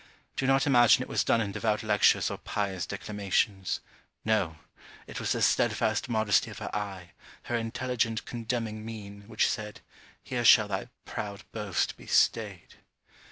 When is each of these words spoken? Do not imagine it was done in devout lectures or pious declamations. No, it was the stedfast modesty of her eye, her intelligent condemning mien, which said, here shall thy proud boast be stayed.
Do 0.35 0.47
not 0.47 0.65
imagine 0.65 1.03
it 1.03 1.07
was 1.07 1.23
done 1.23 1.41
in 1.41 1.51
devout 1.51 1.83
lectures 1.83 2.31
or 2.31 2.39
pious 2.39 2.87
declamations. 2.87 3.81
No, 4.25 4.57
it 5.05 5.19
was 5.19 5.33
the 5.33 5.43
stedfast 5.43 6.09
modesty 6.09 6.49
of 6.49 6.57
her 6.57 6.75
eye, 6.75 7.11
her 7.43 7.55
intelligent 7.55 8.25
condemning 8.25 8.83
mien, 8.83 9.25
which 9.27 9.47
said, 9.47 9.81
here 10.23 10.43
shall 10.43 10.67
thy 10.67 10.89
proud 11.05 11.43
boast 11.51 11.97
be 11.97 12.07
stayed. 12.07 12.77